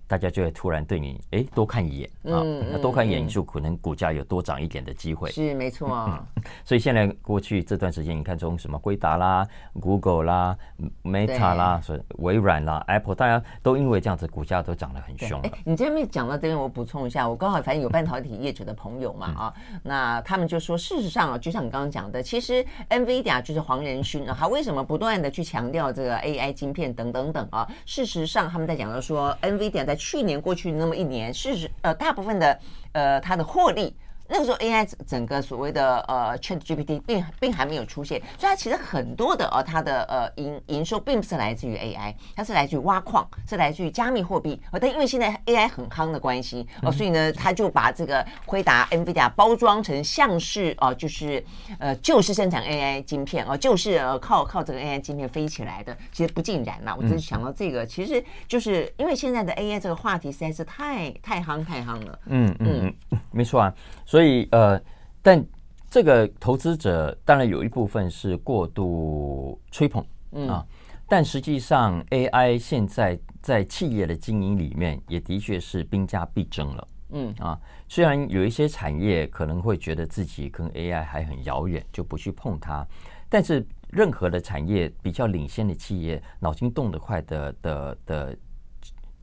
[0.08, 2.42] 大家就会突然对你哎多看一眼啊，
[2.72, 5.30] 那多看一眼，你就可能股价有多涨一点的机会。
[5.30, 6.26] 是没错啊。
[6.64, 9.46] 所以现在过去这段时间，你看从什么辉达啦、
[9.78, 10.56] Google 啦、
[11.04, 11.80] Meta 啦、
[12.16, 15.40] 微软啦、Apple，大家都因为这样子，股价都涨得很凶。
[15.42, 27.68] 哎，你这边讲到这边，我补充一下，我刚好反正有半导体业者的朋友嘛啊，那他们就说，事实上啊，就像你刚刚讲的，其实 NVIDIA 就是黄仁勋啊，他为什么不断的去强调这个 AI 晶片等等等啊？
[27.84, 32.58] 事实上，他们在讲到说 NVIDIA 在去年过去那么一年，事实呃，大部分的
[32.92, 33.94] 呃，它的获利。
[34.28, 44.60] 那个时候，AI 整个所谓的呃 ChatGPT 并并还没有出现，所以它其实很多的呃它的呃营营收并不是来自于 AI，它是来自于挖矿，是来自于加密货币。
[44.70, 51.42] 呃，但因为现在 AI 很夯的关系，哦，所以呢，他就把这个辉达、NVIDIA 包装成像是哦，就是
[51.78, 55.96] 呃就是生产 AI 晶片哦，就是呃靠靠这个 AI 晶片飞起来的。
[56.12, 62.18] 其实不尽然啦，我只是想到这个，其实就是因为现在的 AI 这个话题实在是太太夯太夯了。
[62.26, 63.72] 嗯嗯嗯，没错啊。
[64.04, 64.17] 所以
[64.50, 64.80] 呃，
[65.22, 65.44] 但
[65.90, 70.66] 这个投资者当然有一部分是过度吹捧，嗯啊，
[71.08, 82.86] 但实际上 AI 现在在企业的经营里面也的确是兵家必争了，嗯啊，虽然有一些产业可能会觉得自己跟 AI 还很遥远，就不去碰它，
[83.28, 88.36] 但是任何的产业比较领先的企业，脑筋动得快的的的。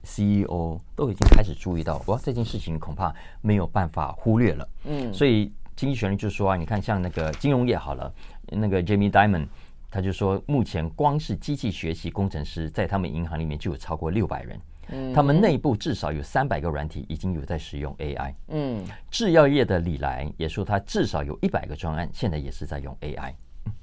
[0.05, 4.69] CEO 都已经开始注意到，哇，这件事情恐怕没有办法忽略了。
[4.85, 8.13] 嗯，所以经济学人就说啊，你看像那个金融业好了，
[8.47, 9.47] 那个 Jamie Dimon
[9.89, 14.59] 他就说，目前光是机器学习工程师在他们银行里面就有超过六百人。
[14.89, 18.33] 嗯，他们内部至少有三百个软体已经有在使用 AI。
[18.49, 23.33] 嗯，制药业的李来也说，他至少有一百个专案现在也是在用 AI。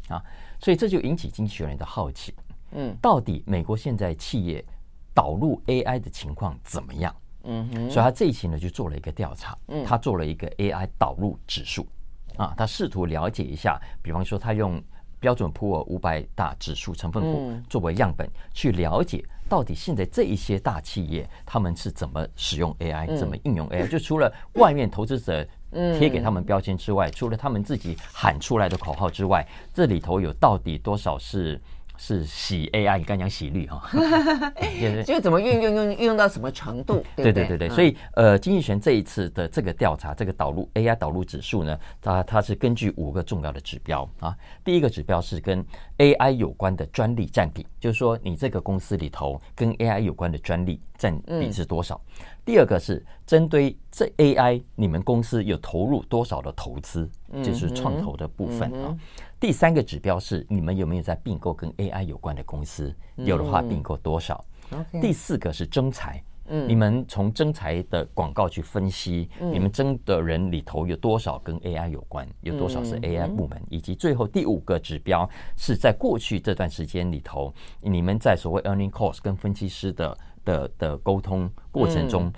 [0.09, 0.23] 啊，
[0.61, 2.33] 所以这就引起经济学人的好奇。
[2.73, 4.65] 嗯，到底美国现在企业
[5.15, 7.15] 导入 AI 的情况怎么样？
[7.45, 9.57] 嗯哼，所以他这一期呢就做了一个调查。
[9.69, 11.87] 嗯，他做了一个 AI 导入指数。
[12.37, 14.83] 啊，他试图了解一下，比方说他用
[15.21, 19.25] 标准普尔五百大指数成分股作为样本，去了解。
[19.49, 23.87] 到底现在这一些大企业他们是怎么使用 AI，怎么应用 AI？
[23.87, 25.47] 就除了外面投资者
[25.99, 31.61] 贴给他们标签之外，除了他们自己喊出来的口号之外，这里头有到底多少是？
[32.03, 33.89] 是洗 AI，你刚讲洗绿哈，
[35.07, 37.01] 就怎么运用用运用到什么程度？
[37.15, 44.37] 对对对对，所以呃，经济学这一次的这个调查，这个导入 AI 导入指数呢，它它是根据五个重要的指标啊。
[44.65, 45.65] 第一个指标是跟
[45.99, 52.01] AI 有关的专利占比，就是说你这个公司里头跟 AI 有关的专利占比是多少。
[52.45, 57.09] 第二个是针对这 AI，你们公司有投入多少的投资，
[57.45, 58.93] 就是创投的部分啊。
[59.43, 62.95] 第三个指标是你们有没有在并购跟 AI 有关的公司？
[63.17, 64.45] 有的话，并购多少？
[65.01, 66.23] 第四个是征才，
[66.69, 72.25] 你们从征才的广告去分析，你们征的人里头有多少跟 AI 有关？
[72.43, 73.61] 有多少是 AI 部门？
[73.69, 82.33] 以及最后第五个指标是在过去这段时间里头，你们在所谓 earning calls 跟分析师的的的沟通过程中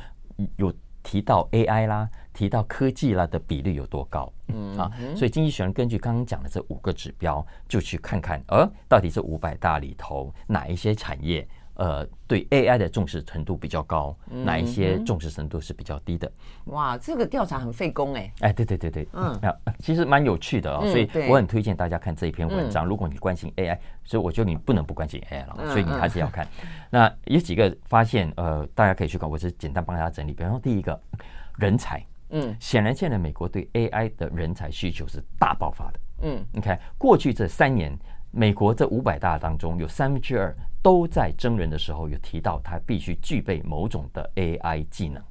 [0.56, 0.72] 有。
[1.04, 4.32] 提到 AI 啦，提到科技啦的比率有多高？
[4.48, 11.46] 嗯啊，所以经济学人根据刚刚讲的这五个指标，就去看看，呃，到底这五百大里头哪一些产业？
[11.76, 16.30] 呃，对 AI 的重视程度比较高，哪一些重视程度是比较低的？
[16.66, 18.32] 哇，这个调查很费工哎！
[18.40, 19.38] 哎，对对对对，嗯，
[19.80, 22.86] 其实蛮有趣的啊，所以我很推荐大家看这一篇文章。
[22.86, 26.46] 如果你关心 AI，所以我觉得你不能不关心 AI 了，所以你还是要看。
[26.90, 30.32] 那有几个发现，呃，大家可以去看，我是简单帮大家整理。
[30.32, 31.00] 比方说，第一个，
[31.58, 37.96] 人才，嗯，显然现在美国对 AI 的人才需求是大爆发的，嗯，你看过去这三年，
[38.34, 40.54] 美国这五百大当中有三分之二。
[40.82, 45.22] 都在征人的时候有提到，他必须具备某种的 AI 技能。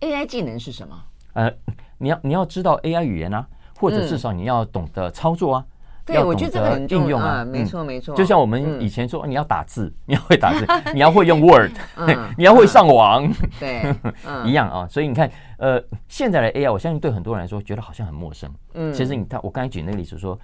[0.00, 1.04] AI 技能是什么？
[1.34, 1.52] 呃，
[1.98, 3.46] 你要你要知道 AI 语言啊，
[3.78, 5.66] 或者至少你要懂得操作啊。
[6.06, 8.16] 对，我觉得这个很应用啊，没错没错。
[8.16, 11.72] 就像我们以前说，你要打字，你要会打字， 你要会用 Word，
[12.38, 13.94] 你要会上网，对，
[14.48, 14.88] 一样啊。
[14.88, 18.50] 所以你看，呃，现在的 AI，我相信对很多人来说，觉得好像很陌生。
[18.72, 20.38] 嗯，其实你看，我刚才举那个例子说，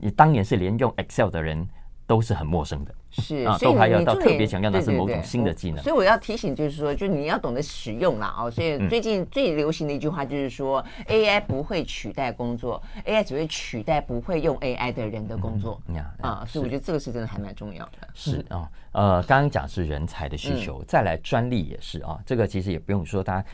[0.00, 1.68] 你当年是连用 Excel 的人。
[2.08, 5.84] 都是很陌生的，是啊，都还要到特别强调那是某种新的技能。
[5.84, 8.50] 所以我要提醒，就是说，就你要懂得使用啦哦。
[8.50, 15.78] 所以最近最流行的一句话就是说，AI 不会取代工作，AI 只会取代不会用 AI 的人的工作。
[16.22, 18.08] 啊，所以我觉得这个是真的还蛮重要的。
[18.14, 23.46] 是啊，呃，刚刚讲是人才的需求，再来专利也是啊，这个其实也不用说大家。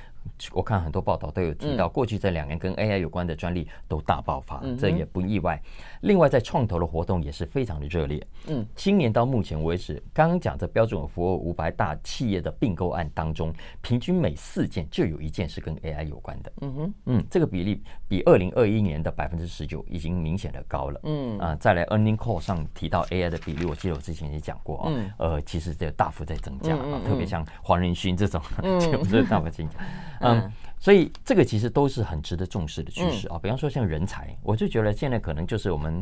[0.53, 5.61] 我看很多报道都有提到，过去这两年跟 AI 有关的专利都大爆发，这也不意外。
[6.05, 8.25] 另外，在创投的活动也是非常的热烈。
[8.49, 16.53] 嗯，今年到目前为止，刚刚讲这标准普尔五百大企业的并购案当中，平均每四件就有一件是跟 AI 有关的。
[16.61, 21.01] 嗯哼，嗯，这个比例比二零二一年的百分之十九已经明显的高了。
[21.05, 28.43] 嗯啊，再来 Earning Call 上提到 AI 的比例，我记得我之前也讲过啊，呃，其实这大幅在增加啊，特别像黄仁勋这种，
[29.11, 29.79] 这大幅增加。
[30.21, 33.39] 嗯，所以这个其实都是很值得重视的趋势啊。
[33.39, 35.94] 比方说像人才，我就觉得现在可能就是我们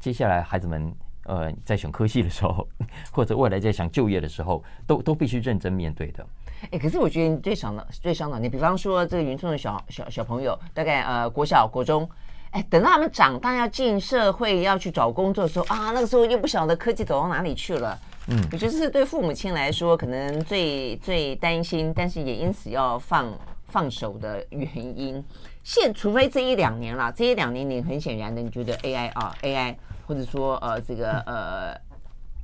[0.00, 2.68] 接下来孩子们呃在选科系的时候，
[3.10, 6.24] 或者未来在想就业的时候，都都必须认真面对的。
[6.70, 12.08] 哎，可是我觉得最伤脑最伤脑，你比方说这个云中的小小小朋友，大概呃国小国中，
[12.50, 17.98] 哎，等到他们长大要进社会要去找工作的时候啊，那个时候又不晓得科技走到哪里去了。
[18.28, 23.32] 嗯，我觉得这是对父母亲来说可能最最担心，但是也因此要放。
[23.66, 25.24] 放手的原因，
[25.64, 29.74] 现除非这一两年了，这一两年你很显然的，你觉得 AI 啊 AI
[30.06, 31.74] 或者说呃这个呃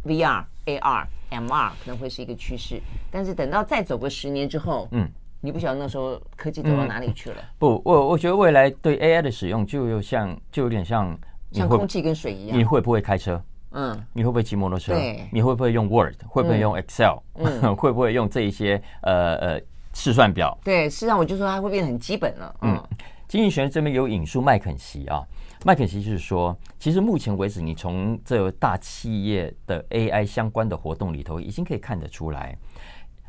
[0.06, 2.80] VR AR MR 可能会是一个趋势，
[3.10, 5.06] 但是等到再走个十年之后，嗯，
[5.42, 7.36] 你不晓得那时候科技走到哪里去了。
[7.38, 11.14] 嗯、不，我我觉得未来对 AI 的使用就又像就有点像
[11.52, 13.40] 像空气跟水一样，你会不会开车？
[13.72, 14.94] 嗯，你会不会骑摩托车？
[14.94, 16.16] 对，你会不会用 Word？
[16.26, 17.18] 会不会用 Excel？
[17.34, 19.60] 嗯， 会不会用这一些呃呃？
[19.92, 22.54] 试算表，对，事实上我就说它会变得很基本了。
[22.62, 22.79] 嗯，
[23.30, 25.24] 经济学人这边有引述麦肯锡啊，
[25.64, 32.58] 麦肯锡就是说，其实目前为止，你从这大企业的 AI 相关的活动里头，已经可以看得出来，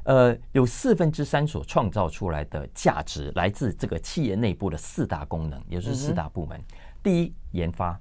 [0.06, 6.60] 呃，有四分之三所创造出来的价值来自这个企业内部的四大功能，也就是四大部门：
[7.04, 7.96] 第一，研发；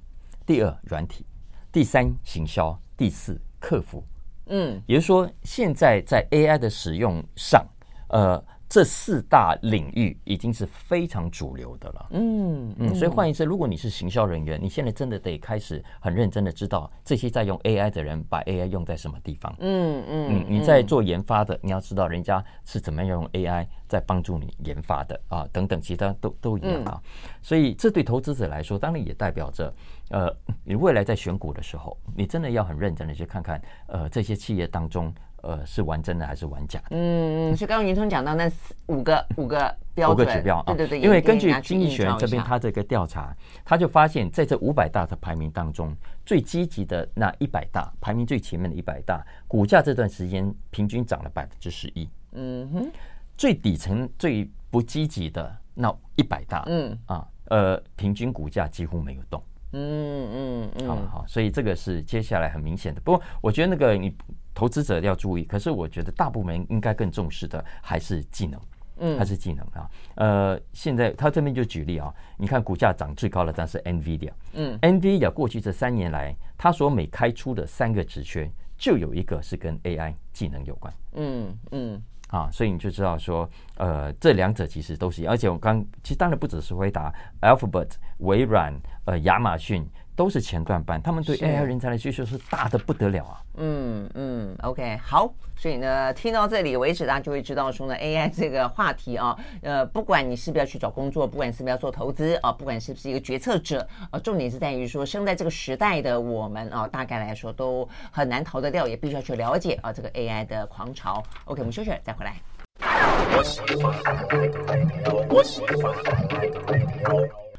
[0.46, 1.22] 第二，软体；
[1.70, 4.02] 第三，行销；第四，客服。
[4.46, 7.62] 嗯，也就是说，现在在 AI 的使用上，
[8.08, 8.42] 呃。
[8.70, 12.06] 这四大领域已经是非常主流的了。
[12.12, 19.52] 嗯嗯，所以换言之，如果你是行销人员，你现在真的得开始很认真的知道这些在用 AI 的人把 AI 用在什么地方。
[19.58, 27.02] 嗯嗯嗯，你在做研发的，你要知道人家是怎么样用 AI 在帮助你研发的啊，等等，其他都都一样啊。
[27.42, 29.74] 所以这对投资者来说，当然也代表着，
[30.10, 35.12] 呃，你未来在选股的时候，你真的要很认真的去看看，呃，这些企业当中。
[35.42, 36.86] 呃，是玩真的还是玩假的？
[36.90, 38.50] 嗯嗯，是刚刚云通讲到那
[38.86, 41.00] 五个五个标准，五个指标啊，对对对。
[41.00, 43.34] 因为根据经济学人这边他这个调查，
[43.64, 52.08] 他就发现，在这五百大的排名当中，最积极的那一百大，排名最前面的一百大，股价这段时间平均涨了百分之十一。
[52.32, 52.90] 嗯哼，
[53.36, 59.42] 最底层最不积极的那一百大，嗯啊，呃，平均股价几乎没有动。
[59.72, 63.00] 嗯嗯嗯，好好，所以这个是接下来很明显的。
[63.00, 64.14] 不过，我觉得那个你。
[64.54, 68.60] 投资者要注意，可是我觉得大部分应该更重视的还是技能，
[68.98, 69.90] 嗯，还是技能啊。
[70.16, 88.74] 呃，现在他这边就举例啊，你看股价涨最高的，但是 NVIDIA，嗯，NVIDIA 过去这三年来，它所每开出的三个职缺，就有一个是跟 AI 技能有关，嗯嗯，啊，所以你就知道说，呃，这两者其实都是，而且我刚其实当然不只是回答 Alphabet、微软、
[89.04, 89.86] 呃，亚马逊。
[90.20, 93.40] 都是前段班，他们对 AI 人才的需求是大的不得了啊。
[93.56, 111.22] 嗯嗯，OK，好，所以呢，听到这里为止，大家就会知道说呢，AI 这个话题啊，呃，不管你是不是要去找工作，不管是不是要做投资啊，不管是不是一个决策者啊，重点是在于说，生在这个时代的我们啊，大概来说都很难逃得掉，也必须要去了解啊这个 AI 的狂潮。
[111.46, 112.36] OK，我们休息再回来。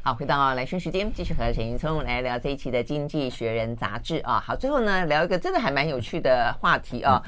[0.04, 4.40] 好，回到来讯时间，继续和沈云聪来聊这一期的《经济学人》杂志啊。
[4.44, 7.22] 好，最后呢，聊一个真的还蛮有趣的话题啊，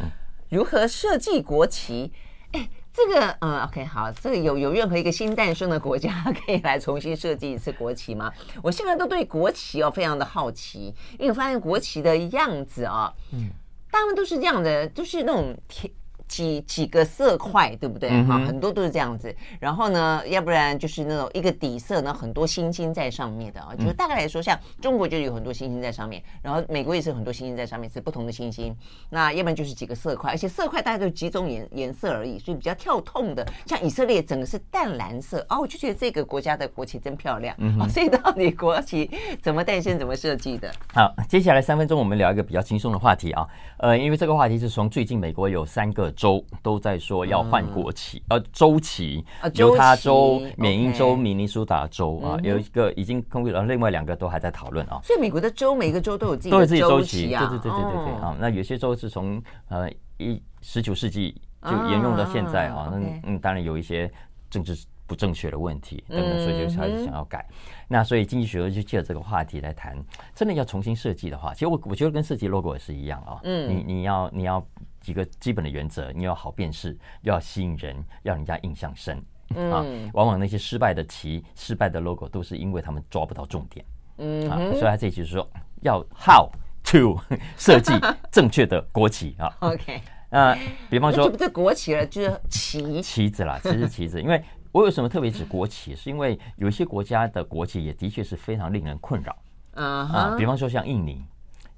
[0.49, 2.11] 如何设计国旗？
[2.51, 8.33] 哎，这个嗯，OK，好，这个有有任何一个新诞生的国家可以来重新设计一次国旗吗？
[8.63, 13.51] 我现在都对国旗哦非常的好奇，因为我发现国旗的样子啊，嗯，
[13.91, 15.91] 大部分都是这样的，就是那种贴。
[16.27, 18.09] 几几个色块，对不对？
[18.23, 19.35] 哈，很多都是这样子。
[19.59, 23.75] 然后呢，要不然就是那种一个底色呢，很多星星在上面的啊。
[23.75, 28.75] 就是大概来说，像中国就有很多星星在上面，然后美国也是很多星星在上面，是不同的星星。
[29.09, 33.45] 那要不然就是几个色块，而且色块大概就几种颜颜色而已，所以比较跳痛的。
[33.65, 37.55] 像以色列整个是淡蓝色哦，我就觉得这个国家的国旗真漂亮。
[37.59, 39.09] 嗯， 所以到底国旗
[39.41, 40.71] 怎么诞生、怎么设计的？
[40.93, 43.47] 好，接下来三分钟我们聊一个比较轻松的话题啊。
[43.83, 46.09] 呃，因为这个话题是从最近美国有三个。
[46.15, 49.25] 州都在说要换国旗，呃，州旗，
[49.55, 55.01] 犹他州、缅因州、明尼苏达州啊，有一个已经公布了，另外两个都还在讨论啊。
[55.03, 58.37] 所以美国的州每个州都有自己都有自己州旗啊，对对对对对对啊。
[58.39, 64.09] 那有些州是从呃一十九世纪就沿用到现在啊，那嗯，当然有一些
[64.49, 64.77] 政治
[65.13, 67.47] 不正确的问题等等，所以就开始想要改。
[67.87, 69.95] 那所以经济学就借着这个话题来谈，
[70.33, 73.39] 真的要重新设计的话，其实我我觉得跟设计 logo 也是一样啊。
[73.43, 74.65] 嗯，你你要你要。
[75.03, 79.21] 几个基本的原则，你要好辨识，要吸引人，要人家印象深。
[79.53, 83.85] 嗯、啊，往往那些失败的旗、失败的 logo 都是因为他们抓不到重点。
[84.19, 85.45] 嗯，啊，所以他这里就是说
[85.81, 86.49] 要 how
[86.85, 87.19] to
[87.59, 87.91] 设计
[88.31, 89.53] 正确的国旗啊。
[89.59, 90.57] OK，呃，
[90.89, 94.21] 比方说，这不是国旗了，就是旗旗子啦，其实是旗子。
[94.21, 94.41] 因为
[94.73, 99.37] 我有什么特别指国旗，是因为有一些国家的国旗也的确是非常令人困扰。
[99.75, 101.23] Uh huh、啊，比方说像印尼，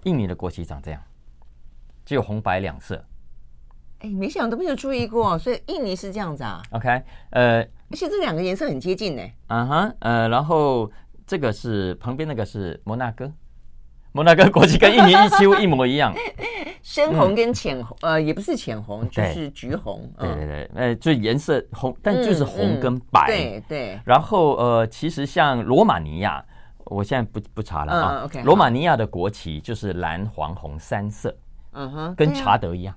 [0.03, 1.01] 印尼的国旗长这样，
[2.05, 3.05] 只有红白两色。
[3.99, 6.61] 哎，没想到都没有注意过， 所以印尼是这样子啊。
[6.71, 9.21] OK，呃，而且这两个颜色很接近呢。
[9.47, 10.89] 嗯哼、uh，huh, 呃，然后
[11.27, 13.29] 这个是旁边那个是摩纳哥，
[14.16, 16.13] 摩纳哥国旗跟印尼几乎一模一样，
[16.82, 20.09] 深红跟浅红，呃，也不是浅红，就是橘红。
[20.18, 23.28] 对对对，呃，就颜色红，但就是红跟白。
[23.28, 23.99] 对、对。
[24.05, 26.41] 然后呃，其实像罗马尼亚，
[26.86, 28.26] 我现在不不查了啊。
[28.32, 31.36] Uh, 罗马尼亚的国旗就是蓝黄红三色。
[31.74, 32.95] 嗯哼、uh，huh, 跟查德一样。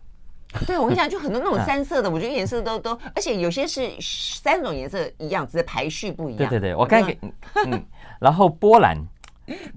[0.68, 6.38] 对，我跟你讲，就很多那种 三色的，我觉得颜色都都，而且有些是三种颜色一样，只是排序不一样。
[6.38, 7.18] 对对对，我刚给
[7.66, 7.84] 嗯，
[8.20, 8.96] 然后波兰，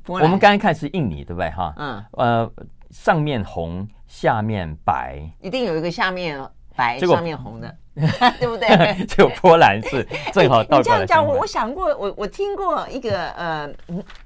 [0.07, 1.73] 我们刚刚看是印尼，对不对哈？
[1.77, 2.51] 嗯，呃，
[2.89, 6.39] 上面红，下面白，一定有一个下面
[6.75, 7.75] 白，上面红的。
[8.39, 9.05] 对不对？
[9.05, 10.79] 就波兰是 正好倒过来。
[10.79, 13.69] 你这样讲，我我想过，我我听过一个呃，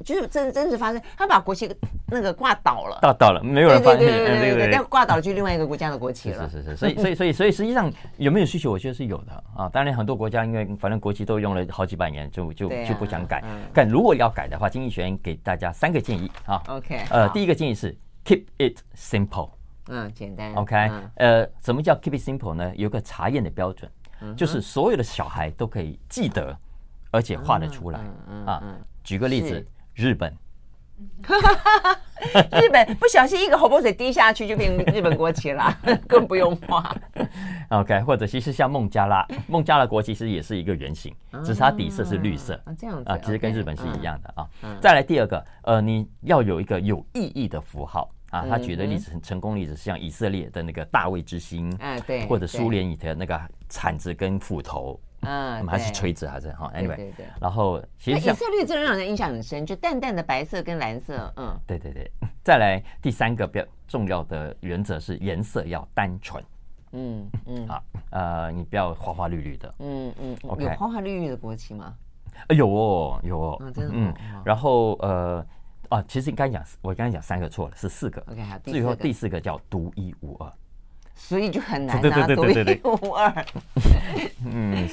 [0.03, 1.73] 就是真真实发生，他把国旗
[2.07, 6.47] 那个挂倒了，倒倒了，没有人发现，对对对对对，但挂倒了就另外一个国家的国旗了。
[6.49, 9.67] 是是是，所以所以所以所以实际上有没有需求，我觉得是有的啊。
[9.69, 13.43] 当然很多国家因为反正国旗都用了好几百年，就就就不想改。
[13.73, 16.61] 但如果要改的话，经济学院给大家三个建议啊。
[16.67, 19.49] OK，呃，第一个建议是 keep it simple。
[19.87, 20.53] 嗯，简单。
[20.55, 22.73] OK，呃，什么叫 keep it simple 呢？
[22.75, 23.89] 有个查验的标准，
[24.35, 26.57] 就是所有的小孩都可以记得，
[27.11, 27.99] 而且画得出来
[28.45, 28.63] 啊。
[29.03, 29.63] 举个例子，
[29.93, 30.35] 日本，
[32.51, 35.77] 日本不小心一个红墨水滴下去就变日本国旗了，
[36.07, 36.95] 更不用画。
[37.69, 41.13] OK，或者其实像孟加拉，孟加拉国旗其实也是一个圆形，
[41.43, 42.59] 只是它底色是绿色。
[42.77, 44.47] 这样子啊，其实跟日本是一样的啊。
[44.81, 48.09] 再来第二个，呃，你要有一个有意义的符号。
[48.35, 57.25] 啊，他举的例子很成功例子，像以色列的那个大卫之星，啊，对，或者苏联以前那个铲子跟斧头，嗯，还是锤子还是哈，anyway，对对。
[57.39, 62.11] 然后其实以色列真的让人印象很深，就淡淡的白色跟蓝色，嗯，对对对。
[62.43, 66.43] 再来第三个比较重要的原则是颜色要单纯，
[66.91, 71.93] 嗯嗯，啊呃，你不要花花绿绿的，嗯嗯有花花绿绿的国旗吗？
[72.49, 74.13] 有哦有哦，真的，嗯，
[74.43, 75.45] 然后呃。
[75.95, 78.21] 哦，其实你刚才讲，我刚才讲三个错了，是四个。
[78.29, 80.51] OK，好，最后第四个叫独一无二，
[81.15, 83.45] 所以就很难拿独一无二。
[84.45, 84.89] 嗯，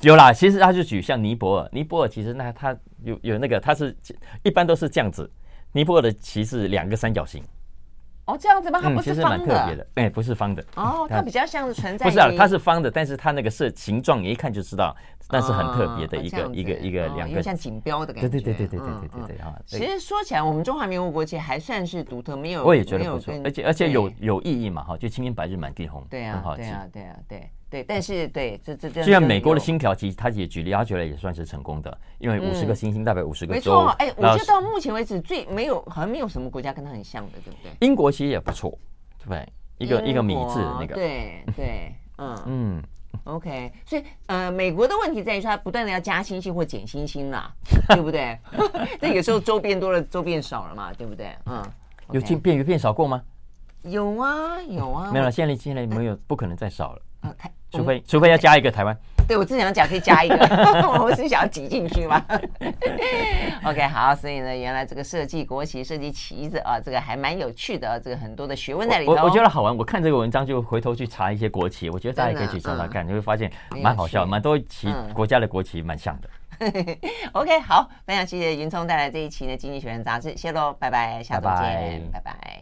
[0.00, 3.96] 有啦，其实他就举像尼泊尔，尼泊尔其实那他有有那个，他是
[4.42, 5.30] 一般都是这样子，
[5.70, 7.44] 尼泊尔的旗是两个三角形。
[8.28, 8.78] 哦，这样子吗？
[8.82, 10.62] 它不是方的，哎，不是方的。
[10.76, 12.04] 哦，它比较像是存在。
[12.04, 14.94] 不是啊，它是方的，但是它那个是形状，你一看就知道，
[15.30, 18.28] 那是很特别的一个一个一个两个，像锦标的感觉。
[18.28, 19.58] 对对对对对对对对啊！
[19.66, 27.50] 其实说起来，我们中华民国国旗还算是独特，没有我也觉得不错，而且而且有有意义嘛，哈，就青天白日满地红，对啊，对啊，对啊，对。
[27.70, 33.58] 对，但是对这这这，就像美国的星条其实，他也举例，他觉得也算是成功的，因为五十个星星代表五十个州。
[33.58, 37.70] 没错，哎，我觉得到目前为止最没有，好像没有什么国家跟他很像的，对不对？
[37.86, 38.70] 英国其实也不错，
[39.18, 39.48] 对不对？
[39.78, 42.82] 一个一个米字那个，对对， 嗯嗯
[43.24, 43.70] ，OK。
[43.86, 47.54] 所以呃，美国的问题在于说，它不断的要加星星或减星星啦，
[47.88, 48.36] 对不对？
[49.00, 51.32] 那有时候周变多了，周变少了嘛，对不对？
[51.46, 51.62] 嗯，
[52.12, 53.22] 有变变有变少过吗？
[53.82, 57.02] 有啊有啊，没有了，现在现在没有，不可能再少了。
[57.20, 58.96] 啊，台，除非除非要加一个台湾，
[59.28, 60.36] 对，我正想讲可以加一个，
[61.00, 62.24] 我是想要挤进去嘛。
[63.64, 69.12] OK，好，所以呢，原来这个设计国旗、设计旗子啊，这个还蛮有趣的，这个很多的学问在里头。
[69.12, 73.52] 我我觉得好玩，我看这个文章就回头去查一些国旗，我觉得大家也可以去查查看，你会发现
[73.82, 76.28] 蛮好笑，蛮多旗国家的国旗蛮像的。
[77.32, 82.56] OK，好，非常谢谢云聪带来这一期的《经济学人》杂志，谢喽，拜拜，下周见，拜拜。